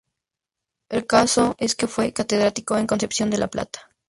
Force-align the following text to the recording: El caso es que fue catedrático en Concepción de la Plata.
El 0.89 1.05
caso 1.05 1.53
es 1.59 1.75
que 1.75 1.85
fue 1.85 2.11
catedrático 2.11 2.75
en 2.75 2.87
Concepción 2.87 3.29
de 3.29 3.37
la 3.37 3.49
Plata. 3.49 3.89